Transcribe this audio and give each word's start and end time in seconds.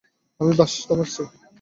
আমি 0.39 0.51
বাস 0.55 0.71
থামাচ্ছি। 0.87 1.23